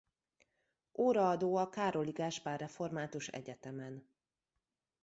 [0.93, 4.07] Óraadó a Károli Gáspár Református Egyetemen.